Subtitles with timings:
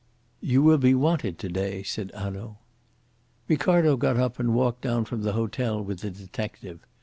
[0.41, 2.57] "You will be wanted to day," said Hanaud.
[3.47, 6.79] Ricardo got up and walked down from the hotel with the detective.